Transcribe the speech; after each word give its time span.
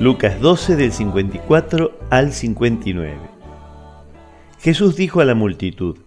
Lucas 0.00 0.40
12 0.40 0.76
del 0.76 0.92
54 0.92 1.92
al 2.08 2.32
59. 2.32 3.18
Jesús 4.58 4.96
dijo 4.96 5.20
a 5.20 5.26
la 5.26 5.34
multitud, 5.34 5.98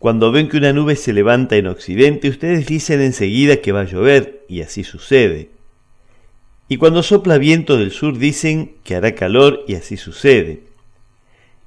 Cuando 0.00 0.32
ven 0.32 0.48
que 0.48 0.56
una 0.56 0.72
nube 0.72 0.96
se 0.96 1.12
levanta 1.12 1.54
en 1.54 1.68
occidente, 1.68 2.28
ustedes 2.28 2.66
dicen 2.66 3.00
enseguida 3.00 3.58
que 3.58 3.70
va 3.70 3.82
a 3.82 3.84
llover, 3.84 4.44
y 4.48 4.62
así 4.62 4.82
sucede. 4.82 5.50
Y 6.68 6.78
cuando 6.78 7.04
sopla 7.04 7.38
viento 7.38 7.76
del 7.76 7.92
sur, 7.92 8.18
dicen 8.18 8.74
que 8.82 8.96
hará 8.96 9.14
calor, 9.14 9.60
y 9.68 9.76
así 9.76 9.96
sucede. 9.96 10.64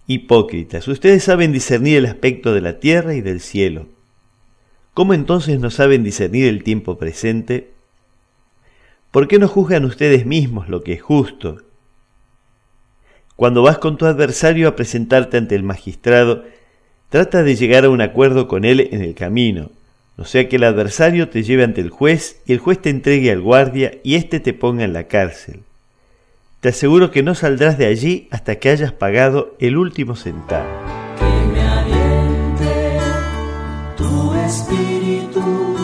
Hipócritas, 0.06 0.86
ustedes 0.90 1.23
saben 1.23 1.54
discernir 1.54 2.00
el 2.00 2.08
aspecto 2.08 2.54
de 2.54 2.59
la 2.59 2.82
tierra 2.82 3.16
y 3.16 3.22
del 3.22 3.40
cielo. 3.40 3.88
¿Cómo 4.94 5.14
entonces 5.14 5.62
no 5.62 5.72
saben 5.72 6.04
discernir 6.04 6.50
el 6.50 6.64
tiempo 6.64 6.98
presente? 6.98 7.77
¿Por 9.11 9.27
qué 9.27 9.39
no 9.39 9.47
juzgan 9.47 9.85
ustedes 9.85 10.25
mismos 10.25 10.70
lo 10.70 10.84
que 10.84 10.93
es 10.93 11.02
justo? 11.02 11.61
Cuando 13.36 13.61
vas 13.61 13.77
con 13.77 13.97
tu 13.97 14.05
adversario 14.05 14.67
a 14.67 14.75
presentarte 14.75 15.38
ante 15.38 15.55
el 15.55 15.64
magistrado, 15.64 16.44
trata 17.09 17.44
de 17.44 17.55
llegar 17.55 17.86
a 17.86 17.89
un 17.89 18.02
acuerdo 18.02 18.47
con 18.47 18.66
él 18.66 18.89
en 18.91 19.02
el 19.02 19.14
camino, 19.16 19.69
no 20.17 20.25
sea 20.25 20.49
que 20.49 20.55
el 20.55 20.64
adversario 20.64 21.30
te 21.30 21.44
lleve 21.44 21.64
ante 21.64 21.80
el 21.80 21.91
juez 21.91 22.41
y 22.47 22.53
el 22.53 22.59
juez 22.59 22.81
te 22.81 22.89
entregue 22.89 23.31
al 23.31 23.41
guardia 23.41 23.99
y 24.03 24.16
éste 24.16 24.39
te 24.39 24.53
ponga 24.53 24.83
en 24.83 24.94
la 24.94 25.03
cárcel. 25.03 25.61
Te 26.59 26.69
aseguro 26.69 27.11
que 27.11 27.21
no 27.21 27.36
saldrás 27.36 27.77
de 27.77 27.86
allí 27.86 28.27
hasta 28.31 28.55
que 28.55 28.69
hayas 28.69 28.92
pagado 28.92 29.55
el 29.59 29.77
último 29.77 30.16
centavo. 30.16 30.67
Que 31.19 31.25
me 31.53 31.61
tu 33.95 34.33
espíritu, 34.33 35.77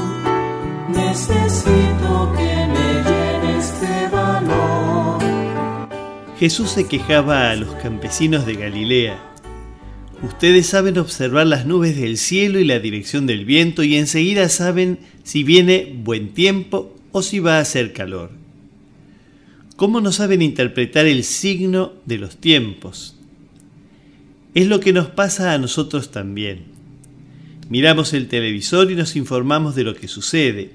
necesito 0.89 2.02
Jesús 6.43 6.71
se 6.71 6.89
quejaba 6.89 7.51
a 7.51 7.55
los 7.55 7.73
campesinos 7.75 8.45
de 8.45 8.55
Galilea. 8.55 9.17
Ustedes 10.23 10.67
saben 10.67 10.97
observar 10.97 11.47
las 11.47 11.65
nubes 11.65 11.95
del 11.95 12.17
cielo 12.17 12.59
y 12.59 12.65
la 12.65 12.79
dirección 12.79 13.25
del 13.25 13.45
viento 13.45 13.81
y 13.81 13.95
enseguida 13.95 14.49
saben 14.49 14.99
si 15.23 15.45
viene 15.45 15.95
buen 16.03 16.33
tiempo 16.33 16.97
o 17.13 17.21
si 17.21 17.39
va 17.39 17.59
a 17.59 17.61
hacer 17.61 17.93
calor. 17.93 18.31
¿Cómo 19.77 20.01
no 20.01 20.11
saben 20.11 20.41
interpretar 20.41 21.05
el 21.05 21.23
signo 21.23 21.93
de 22.05 22.17
los 22.17 22.35
tiempos? 22.35 23.15
Es 24.53 24.67
lo 24.67 24.81
que 24.81 24.91
nos 24.91 25.07
pasa 25.07 25.53
a 25.53 25.57
nosotros 25.57 26.11
también. 26.11 26.65
Miramos 27.69 28.11
el 28.11 28.27
televisor 28.27 28.91
y 28.91 28.95
nos 28.95 29.15
informamos 29.15 29.75
de 29.75 29.85
lo 29.85 29.95
que 29.95 30.09
sucede. 30.09 30.71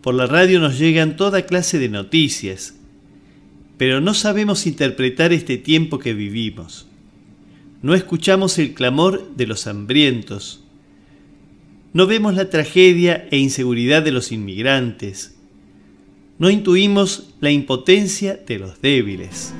Por 0.00 0.14
la 0.14 0.24
radio 0.24 0.60
nos 0.60 0.78
llegan 0.78 1.18
toda 1.18 1.44
clase 1.44 1.78
de 1.78 1.90
noticias, 1.90 2.77
pero 3.78 4.00
no 4.00 4.12
sabemos 4.12 4.66
interpretar 4.66 5.32
este 5.32 5.56
tiempo 5.56 6.00
que 6.00 6.12
vivimos. 6.12 6.86
No 7.80 7.94
escuchamos 7.94 8.58
el 8.58 8.74
clamor 8.74 9.30
de 9.36 9.46
los 9.46 9.68
hambrientos. 9.68 10.64
No 11.92 12.08
vemos 12.08 12.34
la 12.34 12.50
tragedia 12.50 13.28
e 13.30 13.38
inseguridad 13.38 14.02
de 14.02 14.10
los 14.10 14.32
inmigrantes. 14.32 15.36
No 16.38 16.50
intuimos 16.50 17.30
la 17.40 17.52
impotencia 17.52 18.34
de 18.34 18.58
los 18.58 18.80
débiles. 18.82 19.54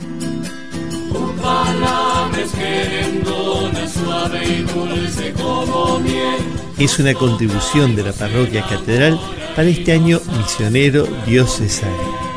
Es 6.77 6.99
una 6.99 7.15
contribución 7.15 7.95
de 7.95 8.03
la 8.03 8.13
parroquia 8.13 8.67
catedral 8.67 9.19
para 9.55 9.69
este 9.69 9.93
año 9.93 10.21
misionero 10.37 11.07
diocesano. 11.27 12.28